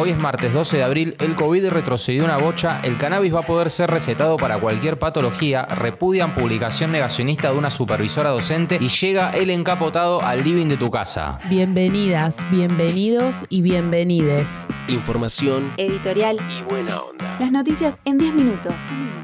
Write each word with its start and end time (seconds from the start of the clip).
Hoy 0.00 0.10
es 0.10 0.18
martes 0.18 0.52
12 0.52 0.76
de 0.76 0.84
abril, 0.84 1.16
el 1.18 1.34
COVID 1.34 1.70
retrocedió 1.70 2.24
una 2.24 2.36
bocha, 2.36 2.80
el 2.84 2.96
cannabis 2.98 3.34
va 3.34 3.40
a 3.40 3.42
poder 3.42 3.68
ser 3.68 3.90
recetado 3.90 4.36
para 4.36 4.58
cualquier 4.58 4.96
patología, 4.96 5.64
repudian 5.64 6.36
publicación 6.36 6.92
negacionista 6.92 7.50
de 7.50 7.58
una 7.58 7.68
supervisora 7.68 8.30
docente 8.30 8.78
y 8.80 8.90
llega 8.90 9.32
el 9.32 9.50
encapotado 9.50 10.22
al 10.22 10.44
living 10.44 10.66
de 10.66 10.76
tu 10.76 10.88
casa. 10.92 11.40
Bienvenidas, 11.50 12.48
bienvenidos 12.52 13.44
y 13.48 13.62
bienvenides. 13.62 14.68
Información 14.86 15.72
Editorial. 15.76 16.38
y 16.56 16.62
buena 16.62 16.96
onda. 17.00 17.36
Las 17.40 17.50
noticias 17.50 17.98
en 18.04 18.18
10 18.18 18.34
minutos. 18.34 18.74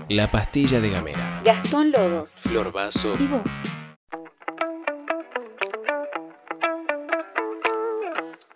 La 0.09 0.29
pastilla 0.29 0.81
de 0.81 0.91
Gamera. 0.91 1.41
Gastón 1.45 1.93
Lodos. 1.93 2.41
Flor 2.41 2.73
Vaso. 2.73 3.15
Y 3.21 3.27
vos. 3.29 3.63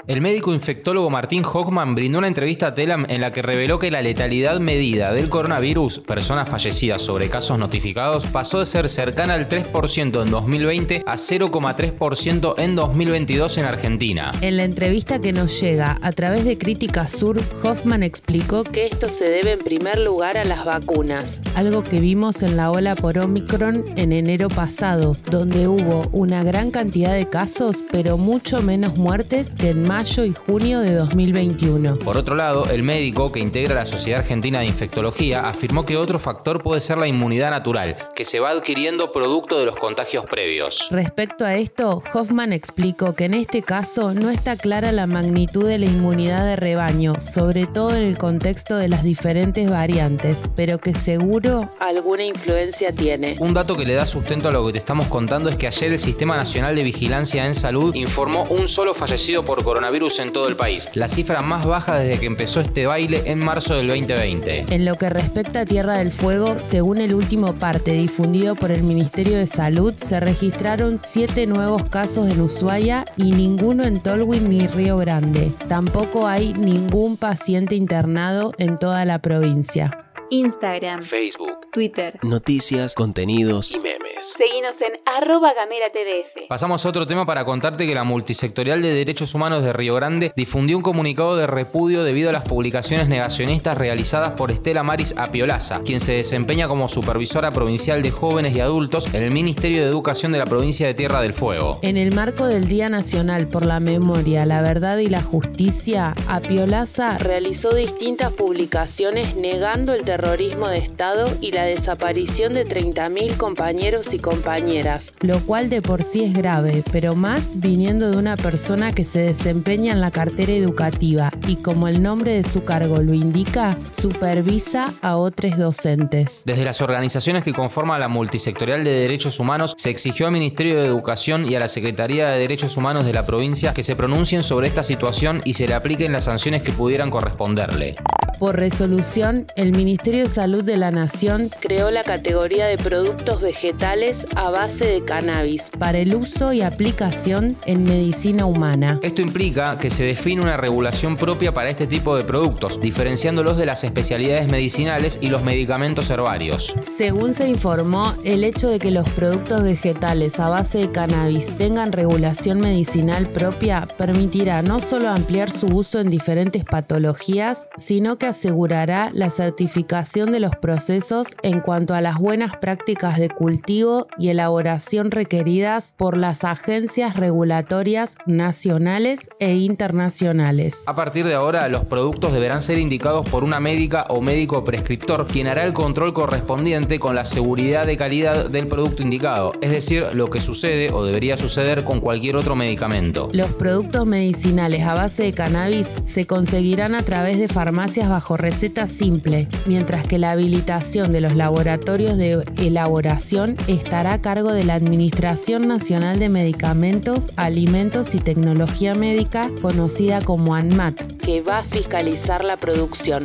El 0.09 0.23
médico 0.23 0.55
infectólogo 0.55 1.11
Martín 1.11 1.45
Hochman 1.45 1.95
brindó 1.95 2.17
una 2.17 2.29
entrevista 2.29 2.69
a 2.69 2.75
Telam 2.75 3.05
en 3.11 3.21
la 3.21 3.31
que 3.31 3.43
reveló 3.43 3.79
que 3.79 3.91
la 3.91 4.01
letalidad 4.01 4.59
medida 4.59 5.13
del 5.13 5.29
coronavirus, 5.29 5.99
personas 5.99 6.49
fallecidas 6.49 7.03
sobre 7.03 7.29
casos 7.29 7.59
notificados, 7.59 8.25
pasó 8.25 8.61
de 8.61 8.65
ser 8.65 8.89
cercana 8.89 9.35
al 9.35 9.51
3% 9.51 10.23
en 10.23 10.31
2020 10.31 11.03
a 11.05 11.17
0,3% 11.17 12.55
en 12.57 12.75
2022 12.75 13.59
en 13.59 13.67
Argentina. 13.67 14.33
En 14.41 14.57
la 14.57 14.65
entrevista 14.65 15.21
que 15.21 15.35
nos 15.35 15.61
llega 15.61 15.99
a 16.01 16.11
través 16.13 16.47
de 16.47 16.57
Crítica 16.57 17.07
Sur, 17.07 17.37
Hoffman 17.63 18.03
explicó 18.03 18.65
que 18.65 18.87
esto 18.87 19.11
se 19.11 19.27
debe 19.27 19.53
en 19.53 19.59
primer 19.59 19.99
lugar 19.99 20.39
a 20.39 20.45
las 20.45 20.65
vacunas, 20.65 21.43
algo 21.55 21.83
que 21.83 22.01
vimos 22.01 22.43
en 22.43 22.57
la 22.57 22.71
ola 22.71 22.97
por 22.97 23.19
Omicron 23.19 23.85
en 23.97 24.15
enero 24.15 24.49
pasado, 24.49 25.15
donde 25.31 25.69
hubo 25.69 26.01
una 26.13 26.45
gran 26.45 26.71
cantidad 26.71 27.13
de 27.13 27.29
casos, 27.29 27.85
pero 27.93 28.17
mucho 28.17 28.63
menos 28.63 28.97
muertes 28.97 29.55
que 29.55 29.69
en 29.69 29.83
mayo 29.99 30.25
y 30.25 30.33
junio 30.33 30.79
de 30.79 30.95
2021. 30.95 31.99
Por 31.99 32.17
otro 32.17 32.37
lado, 32.37 32.67
el 32.71 32.85
médico 32.85 33.33
que 33.33 33.41
integra 33.41 33.75
la 33.75 33.85
Sociedad 33.85 34.21
Argentina 34.21 34.61
de 34.61 34.67
Infectología 34.67 35.41
afirmó 35.41 35.85
que 35.85 35.97
otro 35.97 36.21
factor 36.21 36.63
puede 36.63 36.81
ser 36.81 36.99
la 36.99 37.09
inmunidad 37.09 37.51
natural, 37.51 38.09
que 38.15 38.25
se 38.25 38.39
va 38.39 38.51
adquiriendo 38.51 39.11
producto 39.11 39.59
de 39.59 39.67
los 39.67 39.75
contagios 39.75 40.25
previos. 40.27 40.87
Respecto 40.93 41.45
a 41.45 41.57
esto, 41.57 42.01
Hoffman 42.15 42.53
explicó 42.53 43.17
que 43.17 43.25
en 43.25 43.35
este 43.35 43.63
caso 43.63 44.15
no 44.15 44.31
está 44.31 44.57
clara 44.57 44.93
la 44.93 45.09
magnitud 45.09 45.67
de 45.67 45.79
la 45.79 45.87
inmunidad 45.87 46.47
de 46.47 46.55
rebaño, 46.55 47.15
sobre 47.21 47.67
todo 47.67 47.91
en 47.91 48.05
el 48.05 48.19
contexto 48.19 48.77
de 48.77 48.87
las 48.87 49.03
diferentes 49.03 49.69
variantes, 49.69 50.45
pero 50.55 50.79
que 50.79 50.95
seguro 50.95 51.71
alguna 51.81 52.23
influencia 52.23 52.93
tiene. 52.93 53.35
Un 53.41 53.53
dato 53.53 53.75
que 53.75 53.85
le 53.85 53.95
da 53.95 54.07
sustento 54.07 54.49
a 54.49 54.53
lo 54.53 54.65
que 54.65 54.75
te 54.75 54.79
estamos 54.79 55.07
contando 55.07 55.51
es 55.51 55.57
que 55.57 55.67
ayer 55.67 55.93
el 55.93 55.99
Sistema 55.99 56.37
Nacional 56.37 56.77
de 56.77 56.85
Vigilancia 56.85 57.45
en 57.45 57.57
Salud 57.57 57.97
informó 57.97 58.45
un 58.45 58.69
solo 58.69 58.95
fallecido 58.95 59.45
por 59.45 59.65
coronavirus 59.65 59.88
en 59.89 60.33
todo 60.33 60.49
el 60.49 60.55
país, 60.55 60.91
la 60.95 61.09
cifra 61.09 61.41
más 61.41 61.65
baja 61.65 61.99
desde 61.99 62.21
que 62.21 62.27
empezó 62.27 62.61
este 62.61 62.87
baile 62.87 63.23
en 63.25 63.39
marzo 63.39 63.75
del 63.75 63.89
2020. 63.89 64.67
En 64.69 64.85
lo 64.85 64.95
que 64.97 65.09
respecta 65.09 65.61
a 65.61 65.67
Tierra 65.67 65.97
del 65.97 66.11
Fuego, 66.11 66.59
según 66.59 66.99
el 66.99 67.15
último 67.15 67.55
parte 67.55 67.93
difundido 67.93 68.55
por 68.55 68.71
el 68.71 68.83
Ministerio 68.83 69.39
de 69.39 69.47
Salud, 69.47 69.95
se 69.97 70.21
registraron 70.21 70.99
siete 70.99 71.47
nuevos 71.47 71.87
casos 71.87 72.31
en 72.31 72.41
Ushuaia 72.41 73.07
y 73.17 73.33
ninguno 73.33 73.85
en 73.85 74.03
Tolwyn 74.03 74.51
ni 74.51 74.67
Río 74.67 74.99
Grande. 74.99 75.53
Tampoco 75.69 76.27
hay 76.27 76.53
ningún 76.53 77.17
paciente 77.17 77.75
internado 77.75 78.53
en 78.59 78.79
toda 78.79 79.07
la 79.07 79.21
provincia. 79.21 80.05
Instagram. 80.31 81.01
Facebook. 81.01 81.71
Twitter. 81.73 82.19
Noticias, 82.23 82.95
contenidos 82.95 83.73
y 83.73 83.79
memes. 83.79 84.08
Seguinos 84.21 84.81
en 84.81 84.93
arroba 85.05 85.53
gamera 85.55 85.87
TDF. 85.91 86.49
Pasamos 86.49 86.85
a 86.85 86.89
otro 86.89 87.07
tema 87.07 87.25
para 87.25 87.45
contarte 87.45 87.87
que 87.87 87.95
la 87.95 88.03
Multisectorial 88.03 88.83
de 88.83 88.93
Derechos 88.93 89.33
Humanos 89.35 89.63
de 89.63 89.73
Río 89.73 89.95
Grande 89.95 90.33
difundió 90.35 90.77
un 90.77 90.83
comunicado 90.83 91.37
de 91.37 91.47
repudio 91.47 92.03
debido 92.03 92.31
a 92.31 92.33
las 92.33 92.43
publicaciones 92.43 93.09
negacionistas 93.09 93.79
realizadas 93.79 94.33
por 94.33 94.51
Estela 94.51 94.83
Maris 94.83 95.15
Apiolaza, 95.17 95.83
quien 95.85 96.01
se 96.01 96.15
desempeña 96.15 96.67
como 96.67 96.89
supervisora 96.89 97.53
provincial 97.53 98.03
de 98.03 98.11
jóvenes 98.11 98.57
y 98.57 98.61
adultos 98.61 99.07
en 99.15 99.23
el 99.23 99.31
Ministerio 99.31 99.83
de 99.83 99.89
Educación 99.89 100.33
de 100.33 100.39
la 100.39 100.47
provincia 100.47 100.89
de 100.89 100.95
Tierra 100.95 101.21
del 101.21 101.35
Fuego. 101.35 101.79
En 101.83 101.97
el 101.97 102.13
marco 102.13 102.47
del 102.47 102.67
Día 102.67 102.89
Nacional 102.89 103.47
por 103.47 103.67
la 103.67 103.79
Memoria, 103.79 104.45
la 104.47 104.63
Verdad 104.63 104.99
y 104.99 105.09
la 105.09 105.23
Justicia, 105.23 106.15
Apiolaza 106.27 107.19
realizó 107.19 107.73
distintas 107.73 108.33
publicaciones 108.33 109.37
negando 109.37 109.95
el 109.95 110.03
terrorismo 110.03 110.67
de 110.67 110.79
Estado 110.79 111.27
y 111.41 111.53
la 111.53 111.65
desaparición 111.65 112.53
de 112.53 112.67
30.000 112.67 113.37
compañeros 113.37 114.08
y 114.13 114.19
compañeras, 114.19 115.15
lo 115.21 115.41
cual 115.41 115.69
de 115.69 115.83
por 115.83 116.03
sí 116.03 116.25
es 116.25 116.33
grave, 116.33 116.83
pero 116.93 117.15
más 117.15 117.53
viniendo 117.61 118.11
de 118.11 118.17
una 118.17 118.37
persona 118.37 118.93
que 118.93 119.05
se 119.05 119.21
desempeña 119.21 119.93
en 119.93 120.01
la 120.01 120.11
cartera 120.11 120.53
educativa 120.53 121.31
y 121.47 121.57
como 121.57 121.89
el 121.89 122.03
nombre 122.03 122.35
de 122.35 122.45
su 122.45 122.65
cargo 122.65 122.97
lo 122.97 123.15
indica, 123.15 123.77
supervisa 123.91 124.93
a 125.03 125.17
otros 125.17 125.57
docentes. 125.59 126.43
Desde 126.47 126.65
las 126.65 126.81
organizaciones 126.81 127.45
que 127.45 127.53
conforman 127.53 128.01
la 128.01 128.09
Multisectorial 128.09 128.85
de 128.85 128.91
Derechos 128.91 129.41
Humanos, 129.41 129.75
se 129.77 129.91
exigió 129.91 130.27
al 130.27 130.33
Ministerio 130.33 130.81
de 130.81 130.87
Educación 130.87 131.51
y 131.51 131.55
a 131.55 131.61
la 131.61 131.69
Secretaría 131.69 132.29
de 132.29 132.39
Derechos 132.39 132.77
Humanos 132.77 133.05
de 133.05 133.13
la 133.13 133.27
provincia 133.27 133.75
que 133.75 133.83
se 133.83 133.97
pronuncien 133.97 134.43
sobre 134.43 134.69
esta 134.69 134.83
situación 134.83 135.41
y 135.45 135.55
se 135.55 135.67
le 135.67 135.75
apliquen 135.75 136.13
las 136.13 136.25
sanciones 136.25 136.63
que 136.63 136.73
pudieran 136.73 137.11
corresponderle. 137.11 137.95
Por 138.39 138.57
resolución, 138.57 139.47
el 139.57 139.73
Ministerio 139.73 140.23
de 140.23 140.29
Salud 140.29 140.63
de 140.63 140.77
la 140.77 140.93
Nación 140.93 141.51
creó 141.59 141.91
la 141.91 142.05
categoría 142.05 142.67
de 142.67 142.77
productos 142.77 143.41
vegetales 143.41 144.27
a 144.37 144.49
base 144.51 144.87
de 144.87 145.05
cannabis 145.05 145.71
para 145.77 145.99
el 145.99 146.15
uso 146.15 146.53
y 146.53 146.63
aplicación 146.63 147.57
en 147.67 147.83
medicina 147.83 148.47
humana. 148.47 149.01
Esto 149.03 149.23
implica 149.23 149.77
que 149.81 149.91
se 149.91 150.05
define 150.05 150.41
una 150.41 150.57
regulación 150.57 151.17
propia 151.17 151.53
para 151.53 151.69
este 151.69 151.89
tipo 151.89 152.15
de 152.15 152.23
productos, 152.23 152.81
diferenciándolos 152.81 153.57
de 153.57 153.67
las 153.67 153.83
especialidades 153.83 154.49
medicinales 154.49 155.19
y 155.21 155.31
los 155.31 155.43
medicamentos 155.43 156.09
herbarios. 156.09 156.77
Según 156.97 157.35
se 157.35 157.49
informó, 157.49 158.15
el 158.23 158.45
hecho 158.45 158.71
de 158.71 158.79
que 158.79 158.93
los 158.93 159.09
productos 159.11 159.65
vegetales 159.65 160.39
a 160.39 160.49
base 160.49 160.79
de 160.79 160.93
cannabis 160.93 161.49
tengan 161.59 161.91
regulación 161.91 162.61
medicinal 162.61 163.27
propia 163.31 163.89
permitirá 163.97 164.63
no 164.63 164.79
solo 164.79 165.09
ampliar 165.09 165.51
su 165.51 165.67
uso 165.67 165.99
en 165.99 166.09
diferentes 166.09 166.65
patologías, 166.65 167.69
sino 167.77 168.17
que 168.17 168.28
asegurará 168.29 169.11
la 169.13 169.31
certificación 169.31 170.31
de 170.33 170.41
los 170.41 170.55
procesos 170.57 171.29
en 171.43 171.61
cuanto 171.61 171.95
a 171.95 172.01
las 172.01 172.19
buenas 172.19 172.57
prácticas 172.57 173.19
de 173.19 173.29
cultivo 173.29 174.07
y 174.19 174.29
elaboración 174.29 175.11
requeridas 175.11 175.95
por 175.97 176.17
las 176.17 176.45
agencias 176.45 177.17
regulatorias 177.17 178.17
nacionales 178.27 179.31
e 179.41 179.57
internacionales. 179.57 180.85
A 180.87 180.95
partir 180.95 181.27
de 181.27 181.35
ahora, 181.35 181.69
los 181.69 181.85
productos 181.85 182.33
deberán 182.33 182.63
ser 182.63 182.79
indicados 182.79 183.29
por 183.29 183.45
una 183.45 183.61
médica 183.61 184.07
o 184.09 184.21
médico 184.21 184.65
prescriptor, 184.65 185.27
quien 185.27 185.47
hará 185.47 185.65
el 185.65 185.73
control 185.73 186.13
correspondiente 186.13 186.99
con 186.99 187.15
la 187.15 187.25
seguridad 187.25 187.87
de 187.87 187.97
calidad 187.97 188.49
del 188.51 188.69
producto 188.69 189.03
indicado, 189.03 189.53
es 189.61 189.71
decir, 189.71 190.07
lo 190.15 190.29
que 190.31 190.41
sucede 190.41 190.93
o 190.93 191.05
debería 191.05 191.37
suceder 191.37 191.85
con 191.85 192.01
cualquier 192.01 192.37
otro 192.37 192.55
medicamento. 192.55 193.29
Los 193.33 193.53
productos 193.53 194.07
medicinales 194.07 194.87
a 194.87 194.95
base 194.95 195.25
de 195.25 195.33
cannabis 195.33 195.97
se 196.05 196.27
conseguirán 196.27 196.95
a 196.95 197.03
través 197.03 197.39
de 197.39 197.49
farmacias 197.49 198.09
bajo 198.19 198.37
receta 198.37 198.89
simple, 198.89 199.47
mientras 199.67 200.05
que 200.09 200.19
la 200.19 200.33
habilitación 200.33 201.13
de 201.13 201.21
los 201.21 201.37
laboratorios 201.37 202.17
de 202.17 202.43
elaboración 202.57 203.57
estará 203.69 204.15
a 204.15 204.21
cargo 204.21 204.53
de 204.53 204.65
la 204.65 204.75
Administración 204.75 205.69
Nacional 205.69 206.19
de 206.19 206.29
Medicamentos, 206.29 207.33
Alimentos 207.37 208.17
y 208.17 208.19
Tecnología 208.19 208.97
Médica, 208.97 209.53
conocida 209.63 210.21
como 210.21 210.57
ANMAT, 210.57 211.01
que 211.19 211.43
va 211.43 211.59
a 211.59 211.63
fiscalizar 211.63 212.43
la 212.45 212.57
producción. 212.57 213.23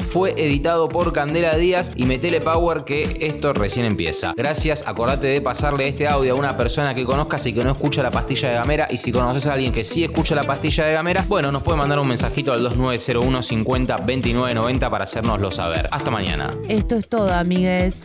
fue 0.08 0.34
editado 0.36 0.88
por 0.88 1.12
Candela 1.12 1.56
Díaz 1.56 1.92
y 1.96 2.04
metele 2.04 2.40
power 2.40 2.84
que 2.84 3.18
esto 3.20 3.52
recién 3.52 3.86
empieza. 3.86 4.32
Gracias, 4.36 4.86
acordate 4.86 5.26
de 5.26 5.40
pasarle 5.40 5.88
este 5.88 6.08
audio 6.08 6.34
a 6.34 6.36
una 6.38 6.56
persona 6.56 6.94
que 6.94 7.04
conozcas 7.04 7.46
y 7.46 7.52
que 7.52 7.62
no 7.62 7.72
escucha 7.72 8.02
la 8.02 8.10
pastilla 8.10 8.48
de 8.48 8.54
Gamera. 8.54 8.88
Y 8.90 8.96
si 8.96 9.12
conoces 9.12 9.46
a 9.46 9.52
alguien 9.52 9.72
que 9.72 9.84
sí 9.84 10.04
escucha 10.04 10.34
la 10.34 10.44
pastilla 10.44 10.86
de 10.86 10.92
Gamera, 10.92 11.24
bueno, 11.28 11.52
nos 11.52 11.62
puede 11.62 11.78
mandar 11.78 11.98
un 11.98 12.08
mensajito 12.08 12.52
al 12.52 12.62
2901 12.62 13.42
50 13.42 13.96
29 14.04 14.54
90 14.54 14.90
para 14.90 15.04
hacérnoslo 15.04 15.50
saber. 15.50 15.86
Hasta 15.90 16.10
mañana. 16.10 16.50
Esto 16.68 16.96
es 16.96 17.08
todo, 17.08 17.32
amigues. 17.32 18.04